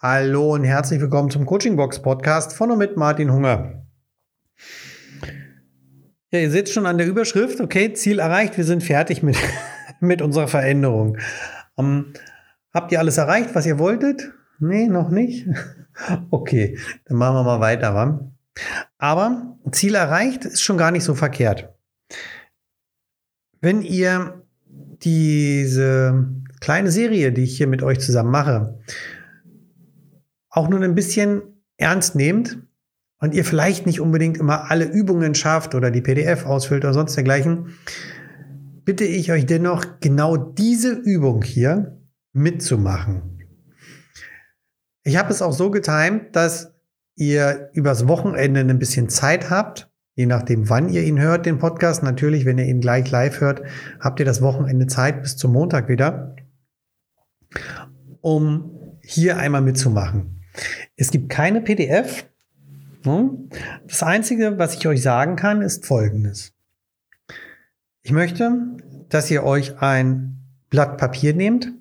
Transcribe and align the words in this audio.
Hallo 0.00 0.54
und 0.54 0.62
herzlich 0.62 1.00
willkommen 1.00 1.28
zum 1.28 1.44
Coaching 1.44 1.74
Box 1.74 2.00
Podcast 2.00 2.52
von 2.52 2.70
und 2.70 2.78
mit 2.78 2.96
Martin 2.96 3.32
Hunger. 3.32 3.84
Ja, 6.30 6.38
ihr 6.38 6.52
seht 6.52 6.68
schon 6.68 6.86
an 6.86 6.98
der 6.98 7.08
Überschrift, 7.08 7.60
okay, 7.60 7.92
Ziel 7.94 8.20
erreicht, 8.20 8.56
wir 8.56 8.62
sind 8.62 8.84
fertig 8.84 9.24
mit, 9.24 9.36
mit 10.00 10.22
unserer 10.22 10.46
Veränderung. 10.46 11.18
Ähm, 11.76 12.12
habt 12.72 12.92
ihr 12.92 13.00
alles 13.00 13.18
erreicht, 13.18 13.56
was 13.56 13.66
ihr 13.66 13.80
wolltet? 13.80 14.30
Nee, 14.60 14.86
noch 14.86 15.10
nicht. 15.10 15.48
Okay, 16.30 16.78
dann 17.06 17.16
machen 17.16 17.34
wir 17.34 17.42
mal 17.42 17.58
weiter, 17.58 17.92
wa? 17.92 18.30
Aber 18.98 19.58
Ziel 19.72 19.96
erreicht 19.96 20.44
ist 20.44 20.62
schon 20.62 20.78
gar 20.78 20.92
nicht 20.92 21.02
so 21.02 21.16
verkehrt. 21.16 21.74
Wenn 23.60 23.82
ihr 23.82 24.44
diese 25.02 26.28
kleine 26.60 26.92
Serie, 26.92 27.32
die 27.32 27.42
ich 27.42 27.56
hier 27.56 27.66
mit 27.66 27.82
euch 27.82 27.98
zusammen 27.98 28.30
mache, 28.30 28.78
auch 30.50 30.68
nur 30.68 30.80
ein 30.80 30.94
bisschen 30.94 31.42
ernst 31.76 32.14
nehmt 32.14 32.58
und 33.20 33.34
ihr 33.34 33.44
vielleicht 33.44 33.86
nicht 33.86 34.00
unbedingt 34.00 34.38
immer 34.38 34.70
alle 34.70 34.84
Übungen 34.84 35.34
schafft 35.34 35.74
oder 35.74 35.90
die 35.90 36.00
PDF 36.00 36.46
ausfüllt 36.46 36.84
oder 36.84 36.94
sonst 36.94 37.16
dergleichen, 37.16 37.74
bitte 38.84 39.04
ich 39.04 39.32
euch 39.32 39.46
dennoch 39.46 39.84
genau 40.00 40.36
diese 40.36 40.92
Übung 40.92 41.42
hier 41.42 42.00
mitzumachen. 42.32 43.44
Ich 45.02 45.16
habe 45.16 45.30
es 45.30 45.42
auch 45.42 45.52
so 45.52 45.70
getimt, 45.70 46.34
dass 46.36 46.74
ihr 47.16 47.70
übers 47.72 48.06
Wochenende 48.06 48.60
ein 48.60 48.78
bisschen 48.78 49.08
Zeit 49.08 49.50
habt, 49.50 49.90
je 50.14 50.26
nachdem, 50.26 50.68
wann 50.68 50.88
ihr 50.88 51.02
ihn 51.02 51.20
hört, 51.20 51.46
den 51.46 51.58
Podcast. 51.58 52.02
Natürlich, 52.02 52.44
wenn 52.44 52.58
ihr 52.58 52.66
ihn 52.66 52.80
gleich 52.80 53.10
live 53.10 53.40
hört, 53.40 53.62
habt 54.00 54.20
ihr 54.20 54.26
das 54.26 54.42
Wochenende 54.42 54.86
Zeit 54.86 55.22
bis 55.22 55.36
zum 55.36 55.52
Montag 55.52 55.88
wieder, 55.88 56.36
um 58.20 58.98
hier 59.02 59.38
einmal 59.38 59.62
mitzumachen. 59.62 60.37
Es 60.96 61.10
gibt 61.10 61.28
keine 61.28 61.60
PDF. 61.60 62.26
Hm? 63.04 63.48
Das 63.86 64.02
Einzige, 64.02 64.58
was 64.58 64.74
ich 64.74 64.86
euch 64.86 65.02
sagen 65.02 65.36
kann, 65.36 65.62
ist 65.62 65.86
Folgendes. 65.86 66.52
Ich 68.02 68.12
möchte, 68.12 68.76
dass 69.08 69.30
ihr 69.30 69.44
euch 69.44 69.78
ein 69.80 70.38
Blatt 70.70 70.98
Papier 70.98 71.34
nehmt 71.34 71.72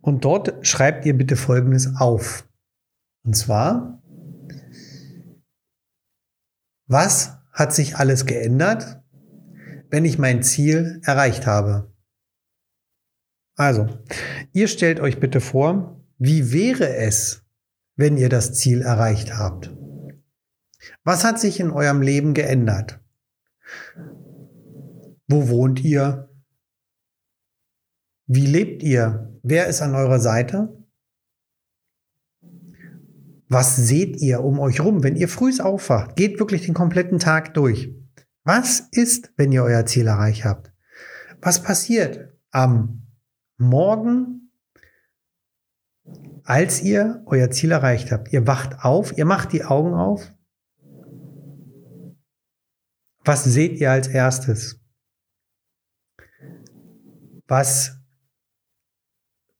und 0.00 0.24
dort 0.24 0.66
schreibt 0.66 1.06
ihr 1.06 1.16
bitte 1.16 1.36
Folgendes 1.36 1.96
auf. 1.96 2.48
Und 3.24 3.36
zwar, 3.36 4.02
was 6.86 7.38
hat 7.52 7.74
sich 7.74 7.96
alles 7.96 8.26
geändert, 8.26 9.00
wenn 9.90 10.04
ich 10.04 10.18
mein 10.18 10.42
Ziel 10.42 11.00
erreicht 11.04 11.46
habe? 11.46 11.92
Also, 13.54 13.88
ihr 14.52 14.66
stellt 14.66 15.00
euch 15.00 15.20
bitte 15.20 15.40
vor, 15.40 16.00
wie 16.18 16.52
wäre 16.52 16.96
es, 16.96 17.41
wenn 18.02 18.16
ihr 18.16 18.28
das 18.28 18.52
Ziel 18.52 18.82
erreicht 18.82 19.38
habt? 19.38 19.70
Was 21.04 21.22
hat 21.22 21.38
sich 21.38 21.60
in 21.60 21.70
eurem 21.70 22.02
Leben 22.02 22.34
geändert? 22.34 23.00
Wo 25.28 25.48
wohnt 25.48 25.84
ihr? 25.84 26.28
Wie 28.26 28.46
lebt 28.46 28.82
ihr? 28.82 29.38
Wer 29.44 29.68
ist 29.68 29.82
an 29.82 29.94
eurer 29.94 30.18
Seite? 30.18 30.84
Was 33.48 33.76
seht 33.76 34.20
ihr 34.20 34.42
um 34.42 34.58
euch 34.58 34.80
rum, 34.80 35.04
wenn 35.04 35.14
ihr 35.14 35.28
früh 35.28 35.52
aufwacht? 35.60 36.16
Geht 36.16 36.40
wirklich 36.40 36.66
den 36.66 36.74
kompletten 36.74 37.20
Tag 37.20 37.54
durch. 37.54 37.94
Was 38.42 38.80
ist, 38.90 39.32
wenn 39.36 39.52
ihr 39.52 39.62
euer 39.62 39.86
Ziel 39.86 40.08
erreicht 40.08 40.44
habt? 40.44 40.72
Was 41.40 41.62
passiert 41.62 42.36
am 42.50 43.06
Morgen, 43.58 44.41
als 46.44 46.82
ihr 46.82 47.22
euer 47.26 47.50
Ziel 47.50 47.70
erreicht 47.70 48.12
habt? 48.12 48.32
Ihr 48.32 48.46
wacht 48.46 48.84
auf, 48.84 49.16
ihr 49.16 49.24
macht 49.24 49.52
die 49.52 49.64
Augen 49.64 49.94
auf. 49.94 50.32
Was 53.24 53.44
seht 53.44 53.80
ihr 53.80 53.90
als 53.90 54.08
erstes? 54.08 54.80
Was 57.46 57.98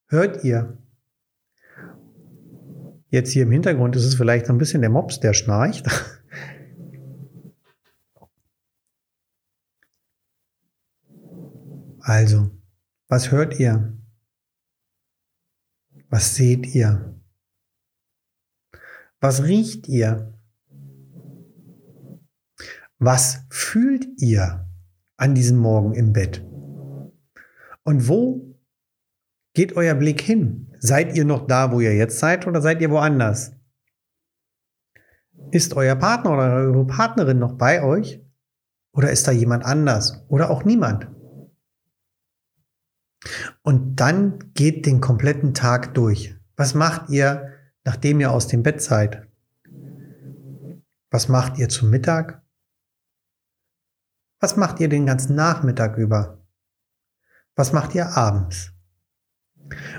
hört 0.09 0.45
ihr? 0.45 0.79
Jetzt 3.11 3.33
hier 3.33 3.43
im 3.43 3.53
Hintergrund 3.53 3.95
ist 3.95 4.05
es 4.05 4.15
vielleicht 4.15 4.47
so 4.47 4.53
ein 4.53 4.59
bisschen 4.59 4.81
der 4.81 4.91
Mops, 4.91 5.21
der 5.21 5.35
schnarcht. 5.35 5.87
Also, 12.05 12.51
was 13.07 13.31
hört 13.31 13.61
ihr? 13.61 13.97
Was 16.13 16.35
seht 16.35 16.67
ihr? 16.75 17.19
Was 19.19 19.45
riecht 19.45 19.89
ihr? 19.89 20.39
Was 22.99 23.47
fühlt 23.49 24.07
ihr 24.21 24.69
an 25.17 25.35
diesem 25.35 25.57
Morgen 25.57 25.95
im 25.95 26.13
Bett? 26.13 26.45
Und 27.85 28.09
wo 28.09 28.59
geht 29.55 29.75
euer 29.75 29.95
Blick 29.95 30.21
hin? 30.21 30.71
Seid 30.81 31.17
ihr 31.17 31.25
noch 31.25 31.47
da, 31.47 31.73
wo 31.73 31.81
ihr 31.81 31.97
jetzt 31.97 32.19
seid, 32.19 32.47
oder 32.47 32.61
seid 32.61 32.83
ihr 32.83 32.91
woanders? 32.91 33.53
Ist 35.51 35.73
euer 35.73 35.97
Partner 35.97 36.33
oder 36.33 36.53
eure 36.57 36.87
Partnerin 36.87 37.39
noch 37.39 37.57
bei 37.57 37.83
euch? 37.83 38.21
Oder 38.93 39.11
ist 39.11 39.27
da 39.27 39.33
jemand 39.33 39.65
anders? 39.65 40.27
Oder 40.29 40.51
auch 40.51 40.65
niemand? 40.65 41.11
Und 43.63 43.97
dann 43.97 44.53
geht 44.55 44.87
den 44.87 45.01
kompletten 45.01 45.55
Tag 45.55 45.95
durch. 45.95 46.37
Was 46.57 46.75
macht 46.75 47.11
ihr, 47.11 47.53
nachdem 47.85 48.21
ihr 48.21 48.31
aus 48.31 48.49
dem 48.49 48.63
Bett 48.63 48.83
seid? 48.83 49.27
Was 51.11 51.29
macht 51.29 51.59
ihr 51.59 51.69
zum 51.69 51.91
Mittag? 51.91 52.43
Was 54.41 54.57
macht 54.57 54.81
ihr 54.81 54.89
den 54.89 55.07
ganzen 55.07 55.37
Nachmittag 55.37 55.97
über? 55.97 56.45
Was 57.55 57.73
macht 57.73 57.95
ihr 57.95 58.17
abends? 58.17 58.73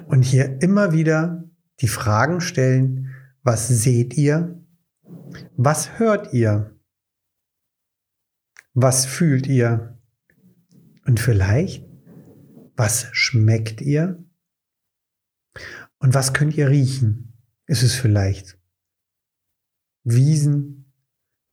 Und 0.07 0.23
hier 0.23 0.61
immer 0.61 0.91
wieder 0.91 1.43
die 1.79 1.87
Fragen 1.87 2.41
stellen, 2.41 3.13
was 3.43 3.67
seht 3.67 4.15
ihr? 4.15 4.61
Was 5.55 5.99
hört 5.99 6.33
ihr? 6.33 6.75
Was 8.73 9.05
fühlt 9.05 9.47
ihr? 9.47 9.97
Und 11.05 11.19
vielleicht, 11.19 11.85
was 12.75 13.07
schmeckt 13.11 13.81
ihr? 13.81 14.23
Und 15.99 16.13
was 16.13 16.33
könnt 16.33 16.55
ihr 16.55 16.69
riechen? 16.69 17.33
Ist 17.65 17.83
es 17.83 17.95
vielleicht 17.95 18.57
Wiesen, 20.03 20.91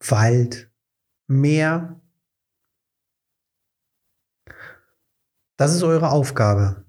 Wald, 0.01 0.71
Meer? 1.27 2.01
Das 5.57 5.75
ist 5.75 5.83
eure 5.83 6.11
Aufgabe. 6.11 6.85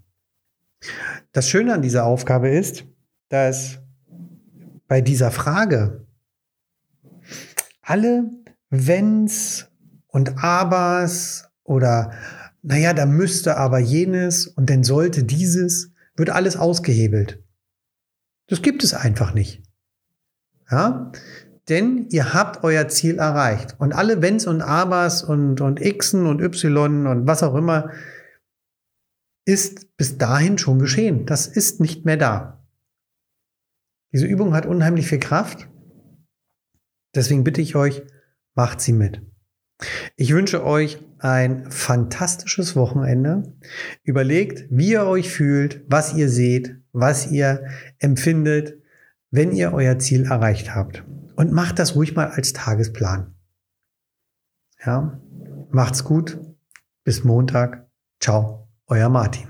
Das 1.34 1.50
Schöne 1.50 1.74
an 1.74 1.81
dieser 1.81 2.06
Aufgabe 2.06 2.50
ist, 2.50 2.86
dass 3.30 3.80
bei 4.88 5.02
dieser 5.02 5.30
Frage 5.31 6.08
alle 7.81 8.30
Wenns 8.70 9.70
und 10.08 10.44
Abers 10.44 11.50
oder 11.64 12.14
naja, 12.62 12.94
da 12.94 13.06
müsste 13.06 13.58
aber 13.58 13.80
jenes 13.80 14.48
und 14.48 14.70
dann 14.70 14.84
sollte 14.84 15.24
dieses, 15.24 15.92
wird 16.16 16.30
alles 16.30 16.58
ausgehebelt. 16.58 17.44
Das 18.48 18.62
gibt 18.62 18.84
es 18.84 18.94
einfach 18.94 19.34
nicht. 19.34 19.64
Ja? 20.70 21.12
Denn 21.70 22.08
ihr 22.10 22.34
habt 22.34 22.64
euer 22.64 22.88
Ziel 22.88 23.18
erreicht. 23.18 23.76
Und 23.80 23.94
alle 23.94 24.22
Wenns 24.22 24.46
und 24.46 24.62
Abers 24.62 25.24
und, 25.24 25.62
und 25.62 25.80
Xen 25.80 26.26
und 26.26 26.42
Y 26.42 27.08
und 27.08 27.28
was 27.28 27.44
auch 27.44 27.56
immer, 27.56 27.92
ist 29.46 29.96
bis 29.98 30.18
dahin 30.18 30.58
schon 30.58 30.80
geschehen. 30.80 31.26
Das 31.26 31.48
ist 31.48 31.80
nicht 31.80 32.06
mehr 32.06 32.18
da. 32.18 32.64
Diese 34.12 34.26
Übung 34.26 34.53
hat 34.53 34.66
unheimlich 34.66 35.08
viel 35.08 35.20
Kraft. 35.20 35.70
Deswegen 37.16 37.44
bitte 37.44 37.62
ich 37.62 37.76
euch, 37.76 38.03
macht 38.53 38.82
sie 38.82 38.94
mit. 38.94 39.22
Ich 40.16 40.34
wünsche 40.34 40.66
euch 40.66 41.00
ein 41.20 41.70
fantastisches 41.72 42.76
Wochenende. 42.76 43.54
Überlegt, 44.04 44.66
wie 44.70 44.92
ihr 44.92 45.06
euch 45.06 45.30
fühlt, 45.30 45.84
was 45.88 46.14
ihr 46.14 46.30
seht, 46.30 46.76
was 46.92 47.32
ihr 47.32 47.66
empfindet, 48.00 48.78
wenn 49.32 49.52
ihr 49.52 49.74
euer 49.74 49.98
Ziel 50.00 50.26
erreicht 50.26 50.76
habt. 50.76 51.04
Und 51.36 51.52
macht 51.52 51.80
das 51.80 51.96
ruhig 51.96 52.16
mal 52.16 52.28
als 52.28 52.54
Tagesplan. 52.54 53.34
Ja, 54.86 55.20
macht's 55.70 56.04
gut. 56.04 56.40
Bis 57.04 57.24
Montag. 57.24 57.88
Ciao. 58.20 58.68
Euer 58.88 59.10
Martin. 59.10 59.48